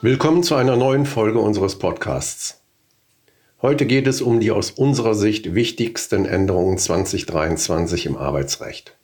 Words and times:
Willkommen 0.00 0.42
zu 0.42 0.54
einer 0.54 0.76
neuen 0.76 1.06
Folge 1.06 1.38
unseres 1.38 1.78
Podcasts. 1.78 2.60
Heute 3.62 3.86
geht 3.86 4.06
es 4.06 4.20
um 4.20 4.38
die 4.38 4.50
aus 4.50 4.70
unserer 4.70 5.14
Sicht 5.14 5.54
wichtigsten 5.54 6.26
Änderungen 6.26 6.76
2023 6.76 8.04
im 8.04 8.16
Arbeitsrecht. 8.18 8.94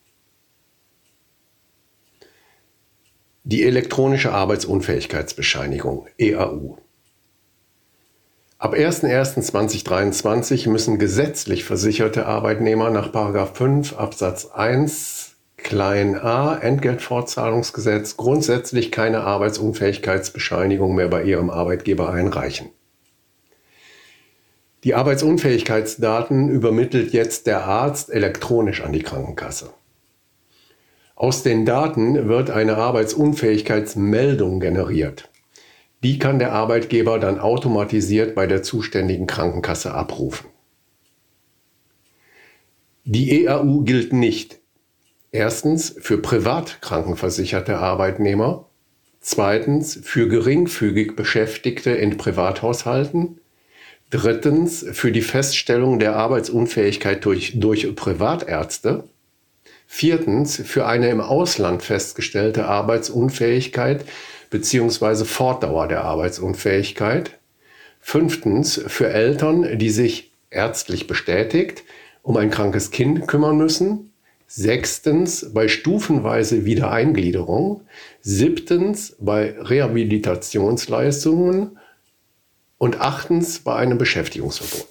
Die 3.45 3.65
elektronische 3.65 4.33
Arbeitsunfähigkeitsbescheinigung 4.33 6.07
EAU. 6.19 6.77
Ab 8.59 8.75
01.01.2023 8.75 10.69
müssen 10.69 10.99
gesetzlich 10.99 11.65
versicherte 11.65 12.27
Arbeitnehmer 12.27 12.91
nach 12.91 13.11
5 13.55 13.95
Absatz 13.95 14.45
1 14.45 15.30
klein 15.71 16.17
a 16.17 16.57
Entgeltfortzahlungsgesetz 16.57 18.17
grundsätzlich 18.17 18.91
keine 18.91 19.21
Arbeitsunfähigkeitsbescheinigung 19.21 20.97
mehr 20.97 21.07
bei 21.07 21.23
ihrem 21.23 21.49
Arbeitgeber 21.49 22.11
einreichen. 22.11 22.71
Die 24.83 24.95
Arbeitsunfähigkeitsdaten 24.95 26.49
übermittelt 26.49 27.13
jetzt 27.13 27.47
der 27.47 27.67
Arzt 27.67 28.11
elektronisch 28.11 28.83
an 28.83 28.93
die 28.93 29.05
Krankenkasse. 29.05 29.71
Aus 31.15 31.45
den 31.45 31.65
Daten 31.65 32.27
wird 32.27 32.51
eine 32.51 32.77
Arbeitsunfähigkeitsmeldung 32.77 34.59
generiert. 34.59 35.31
Die 36.03 36.19
kann 36.19 36.41
der 36.41 36.53
Arbeitgeber 36.53 37.21
dann 37.21 37.39
automatisiert 37.39 38.35
bei 38.35 38.49
der 38.49 38.65
zuständigen 38.65 39.29
Krankenkasse 39.29 39.95
abrufen. 39.95 40.49
Die 43.05 43.45
EAU 43.45 43.83
gilt 43.83 44.13
nicht 44.13 44.60
erstens 45.33 45.95
für 46.01 46.19
privat 46.19 46.81
krankenversicherte 46.81 47.79
Arbeitnehmer, 47.79 48.67
zweitens 49.21 50.01
für 50.03 50.29
geringfügig 50.29 51.17
Beschäftigte 51.17 51.91
in 51.91 52.17
Privathaushalten, 52.17 53.41
drittens 54.11 54.85
für 54.93 55.13
die 55.13 55.23
Feststellung 55.23 55.99
der 55.99 56.17
Arbeitsunfähigkeit 56.17 57.25
durch, 57.25 57.61
durch 57.61 57.95
Privatärzte, 57.95 59.05
viertens 59.87 60.57
für 60.65 60.87
eine 60.87 61.09
im 61.11 61.21
Ausland 61.21 61.83
festgestellte 61.83 62.67
Arbeitsunfähigkeit 62.67 64.05
beziehungsweise 64.51 65.25
Fortdauer 65.25 65.89
der 65.89 66.05
Arbeitsunfähigkeit. 66.05 67.39
Fünftens 68.01 68.83
für 68.87 69.09
Eltern, 69.11 69.79
die 69.79 69.91
sich 69.91 70.33
ärztlich 70.51 71.07
bestätigt 71.07 71.85
um 72.23 72.37
ein 72.37 72.51
krankes 72.51 72.91
Kind 72.91 73.27
kümmern 73.27 73.57
müssen. 73.57 74.10
Sechstens 74.53 75.55
bei 75.55 75.69
stufenweise 75.69 76.65
Wiedereingliederung. 76.65 77.83
Siebtens 78.21 79.15
bei 79.21 79.55
Rehabilitationsleistungen. 79.57 81.79
Und 82.77 83.01
achtens 83.01 83.61
bei 83.61 83.77
einem 83.77 83.97
Beschäftigungsverbot. 83.97 84.89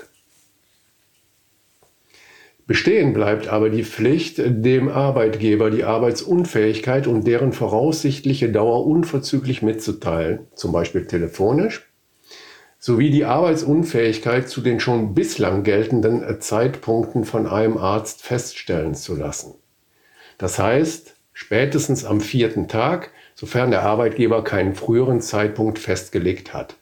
Bestehen 2.68 3.14
bleibt 3.14 3.50
aber 3.50 3.70
die 3.70 3.84
Pflicht, 3.84 4.38
dem 4.38 4.88
Arbeitgeber 4.88 5.72
die 5.72 5.84
Arbeitsunfähigkeit 5.84 7.06
und 7.08 7.28
deren 7.28 7.52
voraussichtliche 7.52 8.50
Dauer 8.50 8.86
unverzüglich 8.86 9.62
mitzuteilen, 9.62 10.48
zum 10.54 10.72
Beispiel 10.72 11.06
telefonisch, 11.06 11.89
sowie 12.80 13.12
die 13.12 13.26
Arbeitsunfähigkeit 13.26 14.50
zu 14.50 14.62
den 14.62 14.80
schon 14.80 15.14
bislang 15.14 15.64
geltenden 15.64 16.42
Zeitpunkten 16.42 17.26
von 17.26 17.46
einem 17.46 17.78
Arzt 17.78 18.24
feststellen 18.24 18.96
zu 18.96 19.16
lassen. 19.16 19.54
Das 20.38 20.58
heißt, 20.58 21.16
spätestens 21.34 22.06
am 22.06 22.22
vierten 22.22 22.70
Tag, 22.70 23.12
sofern 23.36 23.72
der 23.72 23.84
Arbeitgeber 23.84 24.44
keinen 24.46 24.76
früheren 24.76 25.20
Zeitpunkt 25.20 25.78
festgelegt 25.78 26.54
hat. 26.54 26.76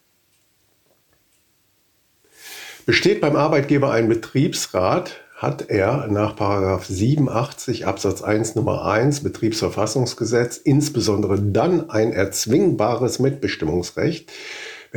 Besteht 2.85 3.19
beim 3.19 3.35
Arbeitgeber 3.35 3.91
ein 3.91 4.07
Betriebsrat, 4.07 5.19
hat 5.35 5.69
er 5.69 6.07
nach 6.07 6.83
87 6.83 7.85
Absatz 7.85 8.21
1 8.21 8.55
Nummer 8.55 8.85
1 8.85 9.23
Betriebsverfassungsgesetz 9.23 10.57
insbesondere 10.57 11.39
dann 11.39 11.89
ein 11.89 12.11
erzwingbares 12.13 13.19
Mitbestimmungsrecht, 13.19 14.31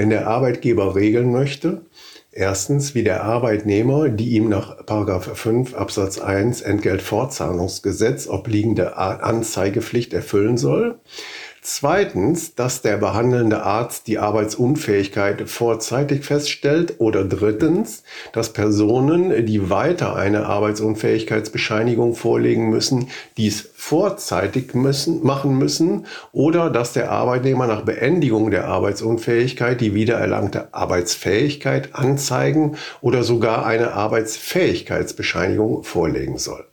wenn 0.00 0.08
der 0.08 0.28
Arbeitgeber 0.28 0.94
regeln 0.94 1.30
möchte, 1.30 1.82
erstens, 2.32 2.94
wie 2.94 3.04
der 3.04 3.22
Arbeitnehmer 3.22 4.08
die 4.08 4.30
ihm 4.30 4.48
nach 4.48 4.78
5 4.86 5.74
Absatz 5.74 6.18
1 6.18 6.62
Entgeltfortzahlungsgesetz 6.62 8.26
obliegende 8.26 8.96
Anzeigepflicht 8.96 10.14
erfüllen 10.14 10.56
soll, 10.56 11.00
Zweitens, 11.62 12.54
dass 12.54 12.80
der 12.80 12.96
behandelnde 12.96 13.62
Arzt 13.62 14.06
die 14.06 14.18
Arbeitsunfähigkeit 14.18 15.46
vorzeitig 15.46 16.24
feststellt. 16.24 16.94
Oder 16.98 17.22
drittens, 17.24 18.02
dass 18.32 18.54
Personen, 18.54 19.44
die 19.44 19.68
weiter 19.68 20.16
eine 20.16 20.46
Arbeitsunfähigkeitsbescheinigung 20.46 22.14
vorlegen 22.14 22.70
müssen, 22.70 23.08
dies 23.36 23.68
vorzeitig 23.74 24.74
müssen, 24.74 25.22
machen 25.22 25.58
müssen. 25.58 26.06
Oder 26.32 26.70
dass 26.70 26.94
der 26.94 27.10
Arbeitnehmer 27.10 27.66
nach 27.66 27.82
Beendigung 27.82 28.50
der 28.50 28.66
Arbeitsunfähigkeit 28.66 29.82
die 29.82 29.92
wiedererlangte 29.94 30.72
Arbeitsfähigkeit 30.72 31.94
anzeigen 31.94 32.78
oder 33.02 33.22
sogar 33.22 33.66
eine 33.66 33.92
Arbeitsfähigkeitsbescheinigung 33.92 35.84
vorlegen 35.84 36.38
soll. 36.38 36.64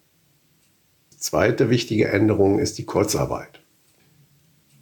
Zweite 1.17 1.69
wichtige 1.69 2.07
Änderung 2.07 2.59
ist 2.59 2.77
die 2.77 2.85
Kurzarbeit. 2.85 3.56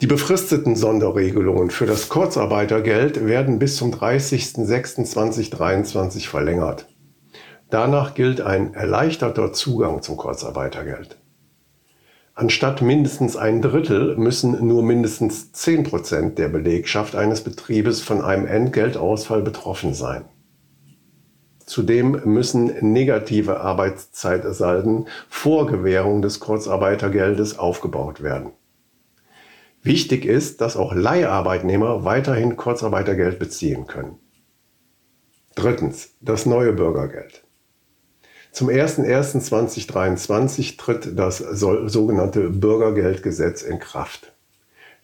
Die 0.02 0.08
befristeten 0.08 0.76
Sonderregelungen 0.76 1.70
für 1.70 1.86
das 1.86 2.10
Kurzarbeitergeld 2.10 3.26
werden 3.26 3.60
bis 3.60 3.78
zum 3.78 3.94
30.06.2023 3.94 6.28
verlängert. 6.28 6.90
Danach 7.70 8.14
gilt 8.14 8.42
ein 8.42 8.74
erleichterter 8.74 9.54
Zugang 9.54 10.02
zum 10.02 10.18
Kurzarbeitergeld. 10.18 11.16
Anstatt 12.34 12.82
mindestens 12.82 13.38
ein 13.38 13.62
Drittel 13.62 14.18
müssen 14.18 14.68
nur 14.68 14.84
mindestens 14.84 15.54
10 15.54 15.86
Prozent 15.86 16.38
der 16.40 16.50
Belegschaft 16.50 17.16
eines 17.16 17.40
Betriebes 17.42 18.02
von 18.02 18.22
einem 18.22 18.46
Entgeltausfall 18.46 19.42
betroffen 19.42 19.94
sein. 19.94 20.26
Zudem 21.66 22.20
müssen 22.26 22.92
negative 22.92 23.62
Arbeitszeitsalden 23.62 25.08
vor 25.30 25.68
Gewährung 25.68 26.22
des 26.22 26.42
Kurzarbeitergeldes 26.42 27.58
aufgebaut 27.58 28.22
werden. 28.22 28.52
Wichtig 29.86 30.26
ist, 30.26 30.60
dass 30.62 30.78
auch 30.78 30.96
Leiharbeitnehmer 30.96 32.04
weiterhin 32.04 32.58
Kurzarbeitergeld 32.58 33.38
beziehen 33.38 33.86
können. 33.86 34.18
Drittens, 35.54 36.16
das 36.22 36.48
neue 36.48 36.74
Bürgergeld. 36.74 37.44
Zum 38.52 38.70
01.01.2023 38.70 40.80
tritt 40.80 41.20
das 41.20 41.38
sogenannte 41.38 42.50
Bürgergeldgesetz 42.50 43.62
in 43.62 43.78
Kraft. 43.78 44.34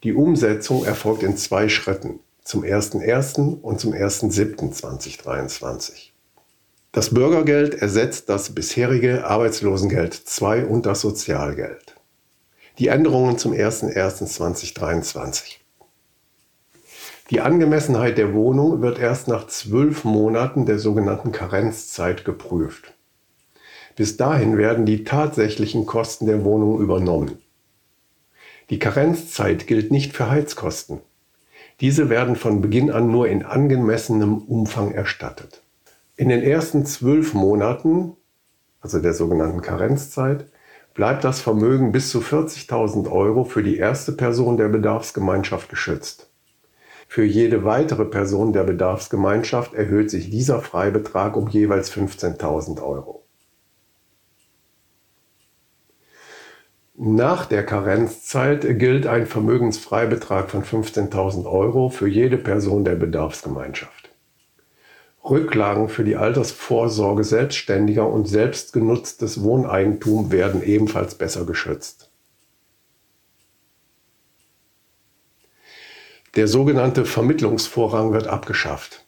Die 0.03 0.13
Umsetzung 0.13 0.83
erfolgt 0.83 1.21
in 1.21 1.37
zwei 1.37 1.69
Schritten, 1.69 2.19
zum 2.43 2.63
01.01. 2.63 3.61
und 3.61 3.79
zum 3.79 3.93
01.07.2023. 3.93 6.09
Das 6.91 7.13
Bürgergeld 7.13 7.75
ersetzt 7.75 8.29
das 8.29 8.55
bisherige 8.55 9.27
Arbeitslosengeld 9.27 10.23
II 10.41 10.63
und 10.63 10.87
das 10.87 11.01
Sozialgeld. 11.01 11.90
Die 12.81 12.87
Änderungen 12.87 13.37
zum 13.37 13.53
01.01.2023. 13.53 15.57
Die 17.29 17.39
Angemessenheit 17.39 18.17
der 18.17 18.33
Wohnung 18.33 18.81
wird 18.81 18.97
erst 18.97 19.27
nach 19.27 19.45
zwölf 19.45 20.03
Monaten 20.03 20.65
der 20.65 20.79
sogenannten 20.79 21.31
Karenzzeit 21.31 22.25
geprüft. 22.25 22.95
Bis 23.95 24.17
dahin 24.17 24.57
werden 24.57 24.87
die 24.87 25.03
tatsächlichen 25.03 25.85
Kosten 25.85 26.25
der 26.25 26.43
Wohnung 26.43 26.81
übernommen. 26.81 27.37
Die 28.71 28.79
Karenzzeit 28.79 29.67
gilt 29.67 29.91
nicht 29.91 30.13
für 30.13 30.31
Heizkosten. 30.31 31.01
Diese 31.81 32.09
werden 32.09 32.35
von 32.35 32.61
Beginn 32.61 32.89
an 32.89 33.11
nur 33.11 33.27
in 33.27 33.45
angemessenem 33.45 34.39
Umfang 34.39 34.91
erstattet. 34.91 35.61
In 36.15 36.29
den 36.29 36.41
ersten 36.41 36.87
zwölf 36.87 37.35
Monaten, 37.35 38.17
also 38.79 38.97
der 38.97 39.13
sogenannten 39.13 39.61
Karenzzeit, 39.61 40.47
bleibt 40.93 41.23
das 41.23 41.41
Vermögen 41.41 41.91
bis 41.91 42.09
zu 42.09 42.19
40.000 42.19 43.11
Euro 43.11 43.43
für 43.43 43.63
die 43.63 43.77
erste 43.77 44.11
Person 44.11 44.57
der 44.57 44.69
Bedarfsgemeinschaft 44.69 45.69
geschützt. 45.69 46.29
Für 47.07 47.23
jede 47.23 47.65
weitere 47.65 48.05
Person 48.05 48.53
der 48.53 48.63
Bedarfsgemeinschaft 48.63 49.73
erhöht 49.73 50.09
sich 50.09 50.29
dieser 50.29 50.61
Freibetrag 50.61 51.35
um 51.35 51.47
jeweils 51.49 51.91
15.000 51.91 52.81
Euro. 52.81 53.25
Nach 56.95 57.45
der 57.45 57.65
Karenzzeit 57.65 58.77
gilt 58.77 59.07
ein 59.07 59.25
Vermögensfreibetrag 59.25 60.51
von 60.51 60.63
15.000 60.63 61.51
Euro 61.51 61.89
für 61.89 62.07
jede 62.07 62.37
Person 62.37 62.85
der 62.85 62.95
Bedarfsgemeinschaft. 62.95 64.10
Rücklagen 65.23 65.87
für 65.87 66.03
die 66.03 66.15
Altersvorsorge 66.15 67.23
Selbstständiger 67.23 68.07
und 68.07 68.27
selbstgenutztes 68.27 69.43
Wohneigentum 69.43 70.31
werden 70.31 70.63
ebenfalls 70.63 71.15
besser 71.15 71.45
geschützt. 71.45 72.09
Der 76.35 76.47
sogenannte 76.47 77.05
Vermittlungsvorrang 77.05 78.13
wird 78.13 78.27
abgeschafft. 78.27 79.05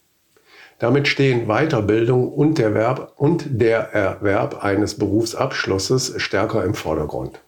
Damit 0.80 1.08
stehen 1.08 1.48
Weiterbildung 1.48 2.28
und 2.30 2.58
der, 2.58 2.74
Verb 2.74 3.14
und 3.16 3.46
der 3.62 3.94
Erwerb 3.94 4.64
eines 4.64 4.98
Berufsabschlusses 4.98 6.16
stärker 6.18 6.66
im 6.66 6.74
Vordergrund. 6.74 7.40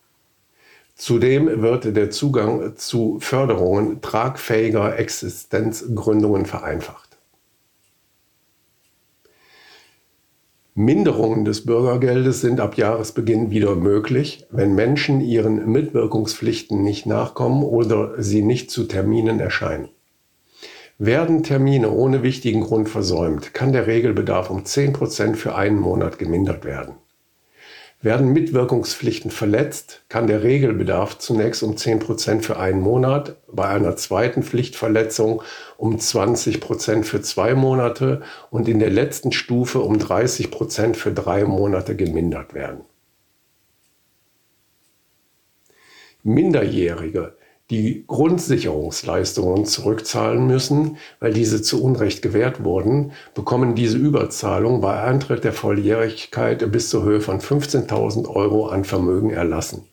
Zudem 0.96 1.62
wird 1.62 1.98
der 1.98 2.10
Zugang 2.10 2.78
zu 2.78 3.18
Förderungen 3.20 4.02
tragfähiger 4.02 4.98
Existenzgründungen 4.98 6.46
vereinfacht. 6.46 7.15
Minderungen 10.77 11.45
des 11.45 11.66
Bürgergeldes 11.66 12.42
sind 12.42 12.60
ab 12.60 12.75
Jahresbeginn 12.75 13.50
wieder 13.50 13.75
möglich, 13.75 14.45
wenn 14.51 14.75
Menschen 14.75 15.22
ihren 15.22 15.72
Mitwirkungspflichten 15.72 16.83
nicht 16.83 17.06
nachkommen 17.06 17.63
oder 17.63 18.22
sie 18.22 18.42
nicht 18.42 18.69
zu 18.69 18.83
Terminen 18.83 19.39
erscheinen. 19.39 19.88
Werden 20.98 21.44
Termine 21.44 21.92
ohne 21.92 22.24
wichtigen 22.24 22.60
Grund 22.60 22.89
versäumt, 22.89 23.54
kann 23.54 23.72
der 23.72 23.88
Regelbedarf 23.88 24.50
um 24.50 24.63
10% 24.63 25.36
für 25.36 25.56
einen 25.56 25.80
Monat 25.80 26.19
gemindert 26.19 26.66
werden. 26.66 26.95
Werden 28.06 28.34
Mitwirkungspflichten 28.34 29.31
verletzt, 29.31 30.04
kann 30.10 30.28
der 30.28 30.44
Regelbedarf 30.44 31.18
zunächst 31.18 31.63
um 31.63 31.74
10% 31.74 32.44
für 32.44 32.57
einen 32.57 32.80
Monat, 32.80 33.38
bei 33.52 33.66
einer 33.66 33.96
zweiten 33.96 34.44
Pflichtverletzung 34.44 35.42
um 35.75 35.96
20% 35.98 37.04
für 37.04 37.24
zwei 37.24 37.56
Monate 37.56 38.22
und 38.52 38.68
in 38.68 38.78
der 38.78 38.92
letzten 38.92 39.31
Stufe 39.31 39.80
um 39.80 39.98
30% 39.98 40.94
für 40.94 41.12
drei 41.12 41.46
Monate 41.46 41.96
gemindert 41.96 42.54
werden. 42.54 42.81
Minderjährige 46.22 47.36
die 47.72 48.04
Grundsicherungsleistungen 48.06 49.66
zurückzahlen 49.66 50.46
müssen, 50.46 50.98
weil 51.20 51.34
diese 51.34 51.64
zu 51.64 51.84
Unrecht 51.84 52.22
gewährt 52.22 52.64
wurden, 52.64 53.12
bekommen 53.34 53.74
diese 53.74 53.98
Überzahlung 53.98 54.82
bei 54.82 55.02
Eintritt 55.02 55.44
der 55.44 55.54
Volljährigkeit 55.54 56.72
bis 56.72 56.90
zur 56.90 57.04
Höhe 57.04 57.22
von 57.22 57.40
15.000 57.40 58.28
Euro 58.30 58.68
an 58.68 58.84
Vermögen 58.84 59.32
erlassen. 59.32 59.88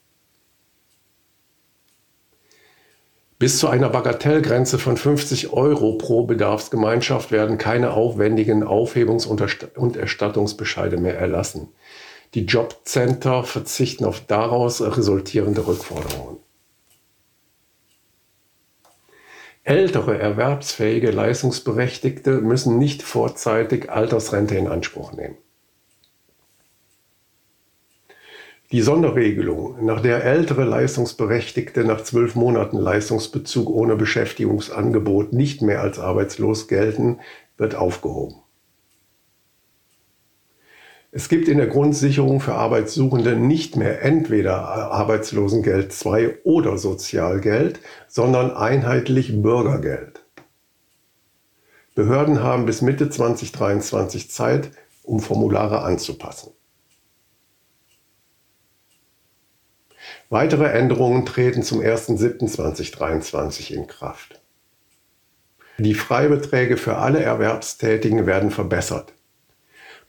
Bis 3.38 3.58
zu 3.58 3.68
einer 3.68 3.88
Bagatellgrenze 3.88 4.78
von 4.78 4.96
50 4.96 5.52
Euro 5.52 5.94
pro 5.94 6.26
Bedarfsgemeinschaft 6.26 7.32
werden 7.32 7.58
keine 7.58 7.92
aufwendigen 7.92 8.62
Aufhebungs- 8.62 9.26
und 9.26 9.96
Erstattungsbescheide 9.96 10.96
mehr 10.96 11.18
erlassen. 11.18 11.68
Die 12.34 12.44
Jobcenter 12.44 13.42
verzichten 13.42 14.04
auf 14.04 14.20
daraus 14.20 14.80
resultierende 14.80 15.66
Rückforderungen. 15.66 16.36
Ältere 19.64 20.18
erwerbsfähige 20.18 21.12
Leistungsberechtigte 21.12 22.40
müssen 22.40 22.78
nicht 22.78 23.02
vorzeitig 23.02 23.90
Altersrente 23.90 24.56
in 24.56 24.66
Anspruch 24.66 25.12
nehmen. 25.12 25.36
Die 28.72 28.80
Sonderregelung, 28.80 29.84
nach 29.84 30.00
der 30.00 30.24
ältere 30.24 30.64
Leistungsberechtigte 30.64 31.84
nach 31.84 32.02
zwölf 32.02 32.34
Monaten 32.34 32.78
Leistungsbezug 32.78 33.68
ohne 33.68 33.96
Beschäftigungsangebot 33.96 35.32
nicht 35.32 35.62
mehr 35.62 35.80
als 35.80 36.00
arbeitslos 36.00 36.66
gelten, 36.66 37.20
wird 37.56 37.76
aufgehoben. 37.76 38.41
Es 41.14 41.28
gibt 41.28 41.46
in 41.46 41.58
der 41.58 41.66
Grundsicherung 41.66 42.40
für 42.40 42.54
Arbeitssuchende 42.54 43.36
nicht 43.36 43.76
mehr 43.76 44.00
entweder 44.00 44.66
Arbeitslosengeld 44.66 45.92
2 45.92 46.38
oder 46.44 46.78
Sozialgeld, 46.78 47.80
sondern 48.08 48.50
einheitlich 48.50 49.42
Bürgergeld. 49.42 50.24
Behörden 51.94 52.42
haben 52.42 52.64
bis 52.64 52.80
Mitte 52.80 53.10
2023 53.10 54.30
Zeit, 54.30 54.70
um 55.02 55.20
Formulare 55.20 55.82
anzupassen. 55.82 56.52
Weitere 60.30 60.64
Änderungen 60.70 61.26
treten 61.26 61.62
zum 61.62 61.80
1.7.2023 61.80 63.70
in 63.70 63.86
Kraft. 63.86 64.40
Die 65.76 65.92
Freibeträge 65.92 66.78
für 66.78 66.96
alle 66.96 67.22
Erwerbstätigen 67.22 68.24
werden 68.24 68.50
verbessert. 68.50 69.12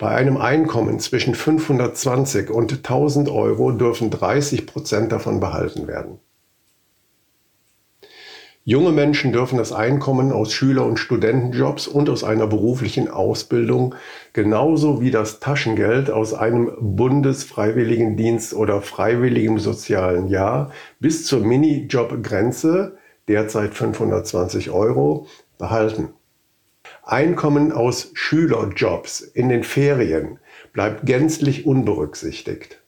Bei 0.03 0.15
einem 0.15 0.35
Einkommen 0.35 0.99
zwischen 0.99 1.33
520 1.33 2.49
und 2.49 2.73
1000 2.73 3.29
Euro 3.29 3.71
dürfen 3.71 4.09
30 4.09 4.65
Prozent 4.65 5.13
davon 5.13 5.39
behalten 5.39 5.87
werden. 5.87 6.19
Junge 8.65 8.91
Menschen 8.91 9.31
dürfen 9.31 9.57
das 9.57 9.71
Einkommen 9.71 10.33
aus 10.33 10.51
Schüler- 10.51 10.85
und 10.85 10.97
Studentenjobs 10.97 11.87
und 11.87 12.09
aus 12.09 12.25
einer 12.25 12.47
beruflichen 12.47 13.09
Ausbildung 13.09 13.95
genauso 14.33 14.99
wie 14.99 15.09
das 15.09 15.39
Taschengeld 15.39 16.11
aus 16.11 16.33
einem 16.33 16.73
Bundesfreiwilligendienst 16.81 18.53
oder 18.55 18.81
freiwilligem 18.81 19.57
sozialen 19.57 20.27
Jahr 20.27 20.71
bis 20.99 21.25
zur 21.25 21.45
Minijob-Grenze, 21.45 22.97
derzeit 23.29 23.73
520 23.73 24.69
Euro, 24.69 25.27
behalten. 25.57 26.09
Einkommen 27.03 27.71
aus 27.71 28.11
Schülerjobs 28.13 29.21
in 29.21 29.49
den 29.49 29.63
Ferien 29.63 30.39
bleibt 30.71 31.05
gänzlich 31.05 31.65
unberücksichtigt. 31.65 32.81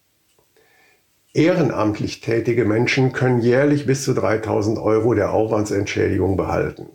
Ehrenamtlich 1.33 2.21
tätige 2.21 2.63
Menschen 2.63 3.12
können 3.12 3.42
jährlich 3.42 3.86
bis 3.86 4.06
zu 4.06 4.13
3000 4.13 4.80
Euro 4.80 5.13
der 5.13 5.33
Aufwandsentschädigung 5.33 6.38
behalten. 6.38 6.88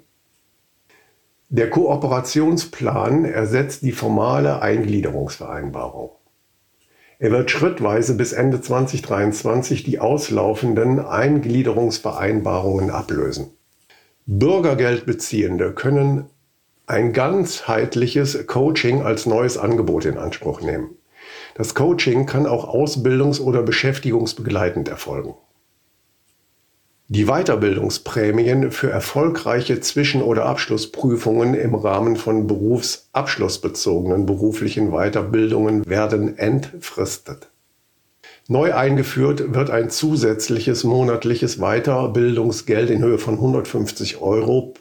Der 1.50 1.69
Kooperationsplan 1.69 3.26
ersetzt 3.26 3.82
die 3.82 3.93
formale 3.93 4.62
Eingliederungsvereinbarung. 4.62 6.12
Er 7.19 7.32
wird 7.32 7.50
schrittweise 7.50 8.14
bis 8.14 8.32
Ende 8.32 8.62
2023 8.62 9.82
die 9.82 9.99
auslaufenden 9.99 11.00
Eingliederungsvereinbarungen 11.00 12.91
ablösen. 12.91 13.50
Bürgergeldbeziehende 14.25 15.75
können 15.75 16.31
ein 16.90 17.12
ganzheitliches 17.12 18.48
Coaching 18.48 19.02
als 19.02 19.25
neues 19.25 19.56
Angebot 19.56 20.04
in 20.04 20.19
Anspruch 20.19 20.60
nehmen. 20.60 20.96
Das 21.54 21.76
Coaching 21.76 22.26
kann 22.26 22.46
auch 22.46 22.69
ausbildungs- 22.69 23.40
oder 23.40 23.62
beschäftigungsbegleitend 23.62 24.88
erfolgen. 24.88 25.34
Die 27.06 27.26
Weiterbildungsprämien 27.26 28.72
für 28.72 28.91
erfolgreiche 28.91 29.81
Zwischen- 29.81 30.22
oder 30.22 30.46
Abschlussprüfungen 30.46 31.55
im 31.55 31.76
Rahmen 31.76 32.17
von 32.17 32.48
berufsabschlussbezogenen 32.48 34.26
beruflichen 34.26 34.91
Weiterbildungen 34.91 35.88
werden 35.88 36.38
entfristet. 36.38 37.50
Neu 38.48 38.74
eingeführt 38.74 39.55
wird 39.55 39.70
ein 39.70 39.91
zusätzliches 39.91 40.82
monatliches 40.82 41.58
Weiterbildungsgeld 41.58 42.91
in 42.91 43.03
Höhe 43.03 43.19
von 43.19 43.34
150 43.34 44.20
Euro 44.20 44.74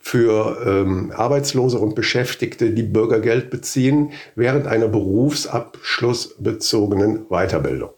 für 0.00 0.58
ähm, 0.66 1.12
Arbeitslose 1.14 1.78
und 1.78 1.94
Beschäftigte, 1.94 2.70
die 2.70 2.82
Bürgergeld 2.82 3.50
beziehen, 3.50 4.10
während 4.34 4.66
einer 4.66 4.88
berufsabschlussbezogenen 4.88 7.26
Weiterbildung. 7.28 7.90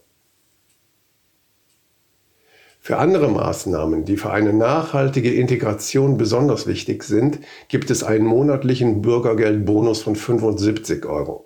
Für 2.83 2.97
andere 2.97 3.29
Maßnahmen, 3.29 4.05
die 4.05 4.17
für 4.17 4.31
eine 4.31 4.53
nachhaltige 4.53 5.31
Integration 5.31 6.17
besonders 6.17 6.65
wichtig 6.65 7.03
sind, 7.03 7.39
gibt 7.67 7.91
es 7.91 8.03
einen 8.03 8.25
monatlichen 8.25 9.03
Bürgergeldbonus 9.03 10.01
von 10.01 10.15
75 10.15 11.05
Euro. 11.05 11.45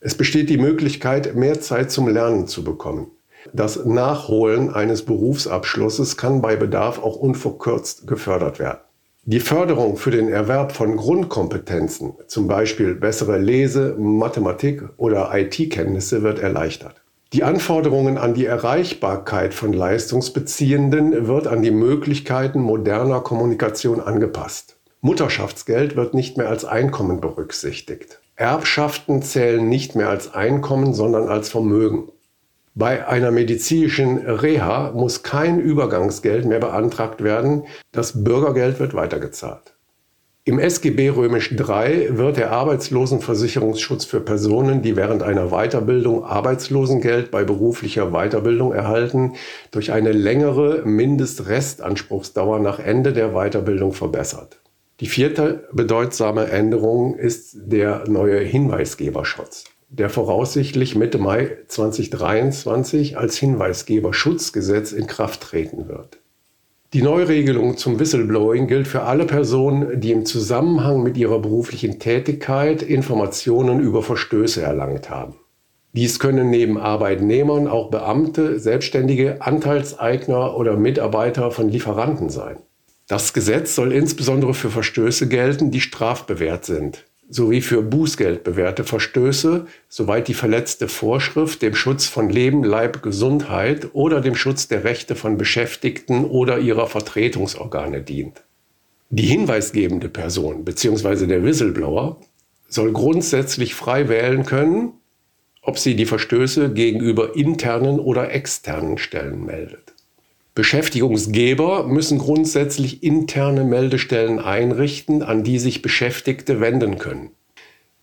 Es 0.00 0.14
besteht 0.14 0.48
die 0.48 0.56
Möglichkeit, 0.56 1.34
mehr 1.34 1.60
Zeit 1.60 1.90
zum 1.90 2.08
Lernen 2.08 2.46
zu 2.46 2.64
bekommen. 2.64 3.10
Das 3.52 3.84
Nachholen 3.84 4.72
eines 4.72 5.04
Berufsabschlusses 5.04 6.16
kann 6.16 6.40
bei 6.40 6.56
Bedarf 6.56 7.00
auch 7.00 7.16
unverkürzt 7.16 8.06
gefördert 8.06 8.58
werden. 8.58 8.80
Die 9.28 9.40
Förderung 9.40 9.96
für 9.96 10.12
den 10.12 10.28
Erwerb 10.28 10.70
von 10.70 10.96
Grundkompetenzen, 10.96 12.12
zum 12.28 12.46
Beispiel 12.46 12.94
bessere 12.94 13.38
Lese-, 13.38 13.96
Mathematik- 13.98 14.84
oder 14.98 15.32
IT-Kenntnisse, 15.34 16.22
wird 16.22 16.38
erleichtert. 16.38 17.02
Die 17.32 17.42
Anforderungen 17.42 18.18
an 18.18 18.34
die 18.34 18.46
Erreichbarkeit 18.46 19.52
von 19.52 19.72
Leistungsbeziehenden 19.72 21.26
wird 21.26 21.48
an 21.48 21.62
die 21.62 21.72
Möglichkeiten 21.72 22.60
moderner 22.60 23.20
Kommunikation 23.20 23.98
angepasst. 24.00 24.76
Mutterschaftsgeld 25.00 25.96
wird 25.96 26.14
nicht 26.14 26.36
mehr 26.36 26.48
als 26.48 26.64
Einkommen 26.64 27.20
berücksichtigt. 27.20 28.20
Erbschaften 28.36 29.22
zählen 29.22 29.68
nicht 29.68 29.96
mehr 29.96 30.08
als 30.08 30.34
Einkommen, 30.34 30.94
sondern 30.94 31.26
als 31.26 31.48
Vermögen. 31.48 32.12
Bei 32.78 33.08
einer 33.08 33.30
medizinischen 33.30 34.18
Reha 34.18 34.92
muss 34.94 35.22
kein 35.22 35.58
Übergangsgeld 35.58 36.44
mehr 36.44 36.60
beantragt 36.60 37.24
werden. 37.24 37.64
Das 37.90 38.22
Bürgergeld 38.22 38.78
wird 38.80 38.92
weitergezahlt. 38.92 39.72
Im 40.44 40.58
SGB 40.58 41.08
Römisch 41.08 41.52
III 41.52 42.18
wird 42.18 42.36
der 42.36 42.52
Arbeitslosenversicherungsschutz 42.52 44.04
für 44.04 44.20
Personen, 44.20 44.82
die 44.82 44.94
während 44.94 45.22
einer 45.22 45.48
Weiterbildung 45.48 46.22
Arbeitslosengeld 46.22 47.30
bei 47.30 47.44
beruflicher 47.44 48.10
Weiterbildung 48.10 48.74
erhalten, 48.74 49.32
durch 49.70 49.90
eine 49.90 50.12
längere 50.12 50.82
Mindestrestanspruchsdauer 50.84 52.58
nach 52.58 52.78
Ende 52.78 53.14
der 53.14 53.30
Weiterbildung 53.30 53.94
verbessert. 53.94 54.60
Die 55.00 55.06
vierte 55.06 55.66
bedeutsame 55.72 56.50
Änderung 56.50 57.16
ist 57.16 57.56
der 57.56 58.04
neue 58.06 58.40
Hinweisgeberschutz, 58.40 59.64
der 59.88 60.10
voraussichtlich 60.10 60.96
Mitte 60.96 61.18
Mai 61.18 61.56
2023 61.68 63.16
als 63.16 63.36
Hinweisgeberschutzgesetz 63.36 64.92
in 64.92 65.06
Kraft 65.06 65.42
treten 65.42 65.88
wird. 65.88 66.18
Die 66.92 67.02
Neuregelung 67.02 67.76
zum 67.76 67.98
Whistleblowing 67.98 68.68
gilt 68.68 68.88
für 68.88 69.02
alle 69.02 69.26
Personen, 69.26 70.00
die 70.00 70.12
im 70.12 70.24
Zusammenhang 70.24 71.02
mit 71.02 71.16
ihrer 71.16 71.40
beruflichen 71.40 71.98
Tätigkeit 71.98 72.82
Informationen 72.82 73.80
über 73.80 74.02
Verstöße 74.02 74.62
erlangt 74.62 75.10
haben. 75.10 75.34
Dies 75.92 76.18
können 76.18 76.50
neben 76.50 76.78
Arbeitnehmern 76.78 77.68
auch 77.68 77.90
Beamte, 77.90 78.58
Selbstständige, 78.60 79.40
Anteilseigner 79.40 80.56
oder 80.56 80.76
Mitarbeiter 80.76 81.50
von 81.50 81.68
Lieferanten 81.68 82.28
sein. 82.28 82.58
Das 83.08 83.32
Gesetz 83.32 83.74
soll 83.74 83.92
insbesondere 83.92 84.52
für 84.52 84.70
Verstöße 84.70 85.28
gelten, 85.28 85.70
die 85.70 85.80
strafbewehrt 85.80 86.64
sind 86.64 87.04
sowie 87.28 87.60
für 87.60 87.82
Bußgeld 87.82 88.44
bewährte 88.44 88.84
Verstöße, 88.84 89.66
soweit 89.88 90.28
die 90.28 90.34
verletzte 90.34 90.88
Vorschrift 90.88 91.62
dem 91.62 91.74
Schutz 91.74 92.06
von 92.06 92.30
Leben, 92.30 92.62
Leib, 92.62 93.02
Gesundheit 93.02 93.88
oder 93.94 94.20
dem 94.20 94.34
Schutz 94.34 94.68
der 94.68 94.84
Rechte 94.84 95.16
von 95.16 95.36
Beschäftigten 95.36 96.24
oder 96.24 96.58
ihrer 96.58 96.86
Vertretungsorgane 96.86 98.02
dient. 98.02 98.42
Die 99.10 99.26
hinweisgebende 99.26 100.08
Person 100.08 100.64
bzw. 100.64 101.26
der 101.26 101.42
Whistleblower 101.42 102.20
soll 102.68 102.92
grundsätzlich 102.92 103.74
frei 103.74 104.08
wählen 104.08 104.44
können, 104.44 104.92
ob 105.62 105.78
sie 105.78 105.96
die 105.96 106.06
Verstöße 106.06 106.72
gegenüber 106.72 107.34
internen 107.34 107.98
oder 107.98 108.32
externen 108.32 108.98
Stellen 108.98 109.44
meldet. 109.44 109.95
Beschäftigungsgeber 110.56 111.86
müssen 111.86 112.18
grundsätzlich 112.18 113.02
interne 113.02 113.62
Meldestellen 113.62 114.38
einrichten, 114.38 115.22
an 115.22 115.44
die 115.44 115.58
sich 115.58 115.82
Beschäftigte 115.82 116.62
wenden 116.62 116.96
können. 116.96 117.32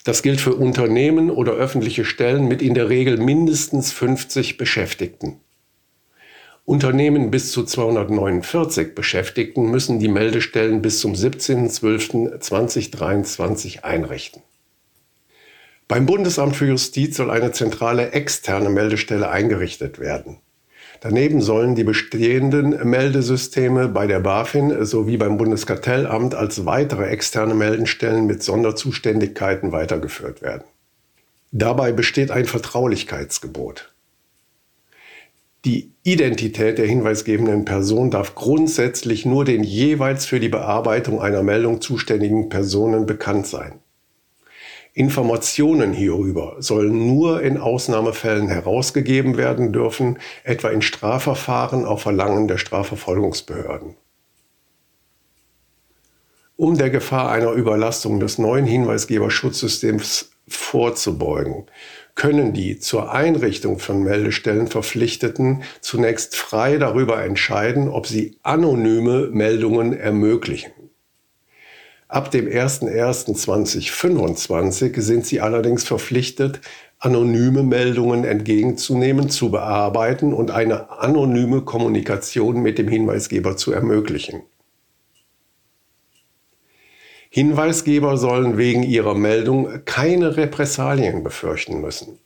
Das 0.04 0.22
gilt 0.22 0.40
für 0.40 0.54
Unternehmen 0.54 1.32
oder 1.32 1.54
öffentliche 1.54 2.06
Stellen 2.06 2.48
mit 2.48 2.62
in 2.62 2.76
der 2.76 2.90
Regel 2.90 3.18
mindestens 3.18 3.92
50 3.92 4.58
Beschäftigten. 4.58 5.38
Unternehmen 6.64 7.32
bis 7.32 7.52
zu 7.52 7.64
249 7.64 8.94
Beschäftigten 8.94 9.72
müssen 9.72 9.98
die 9.98 10.08
Meldestellen 10.08 10.84
bis 10.84 11.00
zum 11.00 11.14
17.12.2023 11.14 13.82
einrichten. 13.82 14.44
Beim 15.88 16.06
Bundesamt 16.06 16.56
für 16.56 16.68
Justiz 16.68 17.18
soll 17.18 17.32
eine 17.32 17.52
zentrale 17.52 18.12
externe 18.12 18.70
Meldestelle 18.70 19.32
eingerichtet 19.32 19.98
werden. 19.98 20.38
Daneben 21.04 21.42
sollen 21.42 21.76
die 21.76 21.84
bestehenden 21.84 22.90
Meldesysteme 22.90 23.90
bei 23.90 24.08
der 24.08 24.22
BaFin 24.22 24.86
sowie 24.86 25.18
beim 25.18 25.36
Bundeskartellamt 25.36 26.34
als 26.34 26.66
weitere 26.66 27.08
externe 27.08 27.54
Meldenstellen 27.54 28.26
mit 28.26 28.42
Sonderzuständigkeiten 28.42 29.74
weitergeführt 29.74 30.42
werden. 30.42 30.64
Dabei 31.52 31.92
besteht 31.92 32.32
ein 32.32 32.46
Vertraulichkeitsgebot. 32.46 33.94
Die 35.66 35.92
Identität 36.04 36.78
der 36.78 36.88
hinweisgebenden 36.88 37.66
Person 37.66 38.10
darf 38.10 38.34
grundsätzlich 38.34 39.26
nur 39.26 39.44
den 39.44 39.66
jeweils 39.66 40.26
für 40.26 40.40
die 40.40 40.48
Bearbeitung 40.48 41.22
einer 41.22 41.44
Meldung 41.44 41.82
zuständigen 41.82 42.48
Personen 42.48 43.06
bekannt 43.06 43.46
sein. 43.46 43.83
Informationen 44.94 45.92
hierüber 45.92 46.58
sollen 46.60 47.08
nur 47.08 47.42
in 47.42 47.58
Ausnahmefällen 47.58 48.48
herausgegeben 48.48 49.38
werden 49.38 49.74
dürfen, 49.74 50.20
etwa 50.44 50.70
in 50.70 50.84
Strafverfahren 50.84 51.86
auf 51.86 52.04
Verlangen 52.04 52.48
der 52.48 52.60
Strafverfolgungsbehörden. 52.60 53.96
Um 56.56 56.78
der 56.78 56.92
Gefahr 56.92 57.32
einer 57.32 57.54
Überlastung 57.54 58.20
des 58.20 58.38
neuen 58.38 58.68
Hinweisgeberschutzsystems 58.68 60.30
vorzubeugen, 60.48 61.66
können 62.14 62.54
die 62.54 62.78
zur 62.78 63.12
Einrichtung 63.12 63.80
von 63.80 64.04
Meldestellen 64.04 64.68
Verpflichteten 64.68 65.64
zunächst 65.82 66.36
frei 66.36 66.78
darüber 66.78 67.24
entscheiden, 67.24 67.90
ob 67.90 68.06
sie 68.06 68.38
anonyme 68.44 69.30
Meldungen 69.32 69.94
ermöglichen. 69.98 70.72
Ab 72.14 72.30
dem 72.30 72.46
01.01.2025 72.46 75.02
sind 75.02 75.26
sie 75.26 75.42
allerdings 75.42 75.84
verpflichtet, 75.84 76.62
anonyme 77.00 77.64
Meldungen 77.64 78.24
entgegenzunehmen, 78.24 79.32
zu 79.32 79.50
bearbeiten 79.50 80.32
und 80.32 80.52
eine 80.52 80.92
anonyme 80.92 81.62
Kommunikation 81.62 82.62
mit 82.62 82.78
dem 82.78 82.88
Hinweisgeber 82.88 83.58
zu 83.58 83.72
ermöglichen. 83.72 84.44
Hinweisgeber 87.32 88.18
sollen 88.18 88.60
wegen 88.60 88.84
ihrer 88.84 89.16
Meldung 89.16 89.84
keine 89.86 90.38
Repressalien 90.38 91.24
befürchten 91.24 91.82
müssen. 91.82 92.20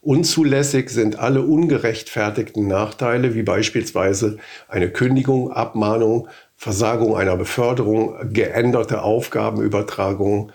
Unzulässig 0.00 0.88
sind 0.88 1.18
alle 1.18 1.42
ungerechtfertigten 1.42 2.66
Nachteile 2.66 3.34
wie 3.34 3.42
beispielsweise 3.42 4.38
eine 4.68 4.90
Kündigung, 4.90 5.52
Abmahnung, 5.52 6.28
Versagung 6.60 7.16
einer 7.16 7.36
Beförderung, 7.36 8.32
geänderte 8.32 9.02
Aufgabenübertragung, 9.02 10.50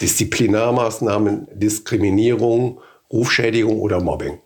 Disziplinarmaßnahmen, 0.00 1.48
Diskriminierung, 1.52 2.80
Rufschädigung 3.12 3.80
oder 3.80 4.00
Mobbing. 4.00 4.38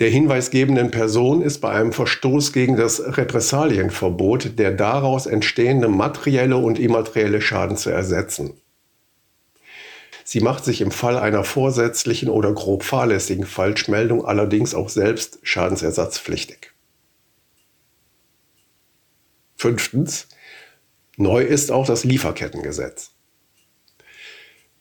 Der 0.00 0.08
hinweisgebenden 0.08 0.90
Person 0.90 1.42
ist 1.42 1.60
bei 1.60 1.72
einem 1.72 1.92
Verstoß 1.92 2.54
gegen 2.54 2.76
das 2.76 3.18
Repressalienverbot 3.18 4.58
der 4.58 4.72
daraus 4.72 5.26
entstehende 5.26 5.88
materielle 5.88 6.56
und 6.56 6.78
immaterielle 6.78 7.42
Schaden 7.42 7.76
zu 7.76 7.90
ersetzen. 7.90 8.54
Sie 10.24 10.40
macht 10.40 10.64
sich 10.64 10.80
im 10.80 10.90
Fall 10.90 11.18
einer 11.18 11.44
vorsätzlichen 11.44 12.30
oder 12.30 12.54
grob 12.54 12.82
fahrlässigen 12.82 13.44
Falschmeldung 13.44 14.24
allerdings 14.24 14.74
auch 14.74 14.88
selbst 14.88 15.40
schadensersatzpflichtig. 15.42 16.73
Fünftens, 19.56 20.28
neu 21.16 21.42
ist 21.42 21.70
auch 21.70 21.86
das 21.86 22.04
Lieferkettengesetz. 22.04 23.12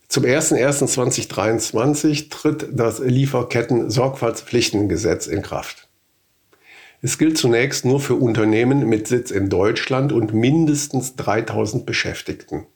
Zum 0.08 0.26
01.01.2023 0.26 2.30
tritt 2.30 2.68
das 2.72 3.00
Lieferketten-Sorgfaltspflichtengesetz 3.00 5.28
in 5.28 5.42
Kraft. 5.42 5.90
Es 7.02 7.18
gilt 7.18 7.38
zunächst 7.38 7.84
nur 7.84 8.00
für 8.00 8.16
Unternehmen 8.16 8.88
mit 8.88 9.08
Sitz 9.08 9.32
in 9.32 9.50
Deutschland 9.50 10.14
und 10.14 10.34
mindestens 10.34 11.16
3000 11.16 11.86
Beschäftigten. 11.86 12.68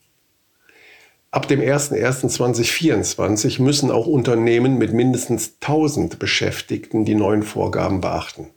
Ab 1.30 1.46
dem 1.46 1.60
01.01.2024 1.60 3.62
müssen 3.62 3.90
auch 3.90 4.06
Unternehmen 4.06 4.76
mit 4.76 4.92
mindestens 4.92 5.54
1000 5.60 6.18
Beschäftigten 6.18 7.04
die 7.04 7.14
neuen 7.14 7.42
Vorgaben 7.42 8.00
beachten. 8.00 8.48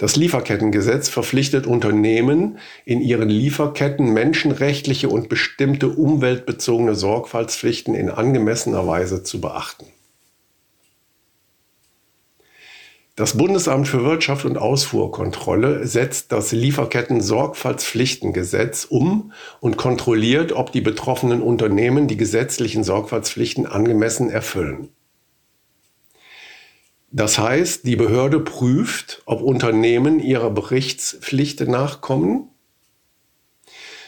Das 0.00 0.16
Lieferkettengesetz 0.16 1.08
verpflichtet 1.10 1.66
Unternehmen, 1.66 2.56
in 2.86 3.02
ihren 3.02 3.28
Lieferketten 3.28 4.14
menschenrechtliche 4.14 5.10
und 5.10 5.28
bestimmte 5.28 5.90
umweltbezogene 5.90 6.94
Sorgfaltspflichten 6.94 7.94
in 7.94 8.08
angemessener 8.08 8.86
Weise 8.86 9.24
zu 9.24 9.42
beachten. 9.42 9.84
Das 13.14 13.36
Bundesamt 13.36 13.88
für 13.88 14.02
Wirtschaft 14.02 14.46
und 14.46 14.56
Ausfuhrkontrolle 14.56 15.86
setzt 15.86 16.32
das 16.32 16.52
Lieferketten-Sorgfaltspflichtengesetz 16.52 18.86
um 18.86 19.32
und 19.60 19.76
kontrolliert, 19.76 20.52
ob 20.52 20.72
die 20.72 20.80
betroffenen 20.80 21.42
Unternehmen 21.42 22.08
die 22.08 22.16
gesetzlichen 22.16 22.84
Sorgfaltspflichten 22.84 23.66
angemessen 23.66 24.30
erfüllen. 24.30 24.88
Das 27.12 27.38
heißt, 27.38 27.86
die 27.86 27.96
Behörde 27.96 28.38
prüft, 28.38 29.22
ob 29.26 29.42
Unternehmen 29.42 30.20
ihrer 30.20 30.50
Berichtspflicht 30.50 31.60
nachkommen. 31.60 32.48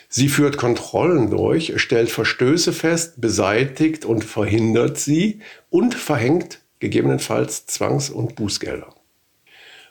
Sie 0.08 0.28
führt 0.28 0.56
Kontrollen 0.56 1.30
durch, 1.30 1.80
stellt 1.80 2.10
Verstöße 2.10 2.72
fest, 2.72 3.20
beseitigt 3.20 4.04
und 4.04 4.24
verhindert 4.24 4.98
sie 4.98 5.40
und 5.68 5.94
verhängt 5.94 6.60
gegebenenfalls 6.78 7.66
Zwangs- 7.66 8.10
und 8.10 8.36
Bußgelder. 8.36 8.94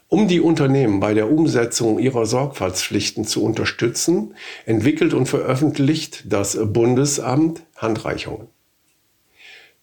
Um 0.07 0.27
die 0.27 0.39
Unternehmen 0.39 0.99
bei 0.99 1.13
der 1.13 1.31
Umsetzung 1.31 1.97
ihrer 1.97 2.25
Sorgfaltspflichten 2.25 3.25
zu 3.25 3.43
unterstützen, 3.43 4.35
entwickelt 4.65 5.13
und 5.13 5.27
veröffentlicht 5.27 6.25
das 6.27 6.57
Bundesamt 6.61 7.63
Handreichungen. 7.75 8.47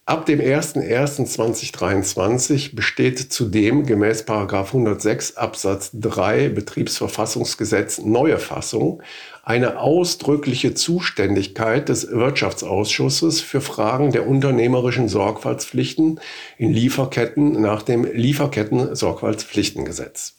Ab 0.09 0.25
dem 0.25 0.39
01.01.2023 0.39 2.73
besteht 2.73 3.19
zudem 3.31 3.85
gemäß 3.85 4.27
106 4.27 5.37
Absatz 5.37 5.91
3 5.93 6.49
Betriebsverfassungsgesetz 6.49 7.99
neue 7.99 8.39
Fassung 8.39 9.03
eine 9.43 9.79
ausdrückliche 9.79 10.73
Zuständigkeit 10.73 11.89
des 11.89 12.09
Wirtschaftsausschusses 12.09 13.41
für 13.41 13.61
Fragen 13.61 14.11
der 14.11 14.27
unternehmerischen 14.27 15.09
Sorgfaltspflichten 15.09 16.19
in 16.57 16.73
Lieferketten 16.73 17.61
nach 17.61 17.83
dem 17.83 18.03
Lieferketten-Sorgfaltspflichtengesetz. 18.03 20.38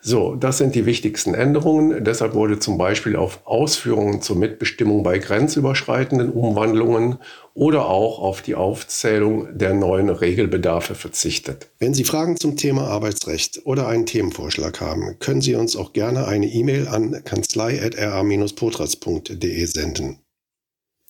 So, 0.00 0.36
das 0.36 0.58
sind 0.58 0.74
die 0.74 0.84
wichtigsten 0.86 1.34
Änderungen. 1.34 2.04
Deshalb 2.04 2.34
wurde 2.34 2.58
zum 2.58 2.78
Beispiel 2.78 3.16
auf 3.16 3.40
Ausführungen 3.44 4.22
zur 4.22 4.36
Mitbestimmung 4.36 5.02
bei 5.02 5.18
grenzüberschreitenden 5.18 6.30
Umwandlungen 6.30 7.18
oder 7.54 7.86
auch 7.86 8.20
auf 8.20 8.40
die 8.42 8.54
Aufzählung 8.54 9.58
der 9.58 9.74
neuen 9.74 10.08
Regelbedarfe 10.08 10.94
verzichtet. 10.94 11.72
Wenn 11.78 11.94
Sie 11.94 12.04
Fragen 12.04 12.36
zum 12.36 12.56
Thema 12.56 12.86
Arbeitsrecht 12.86 13.62
oder 13.64 13.88
einen 13.88 14.06
Themenvorschlag 14.06 14.80
haben, 14.80 15.18
können 15.18 15.40
Sie 15.40 15.56
uns 15.56 15.74
auch 15.76 15.92
gerne 15.92 16.26
eine 16.26 16.46
E-Mail 16.46 16.86
an 16.88 17.24
kanzlei.ra-potras.de 17.24 19.64
senden. 19.64 20.20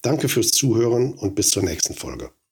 Danke 0.03 0.29
fürs 0.29 0.53
Zuhören 0.53 1.15
und 1.15 1.35
bis 1.35 1.51
zur 1.51 1.65
nächsten 1.65 1.95
Folge. 1.95 2.31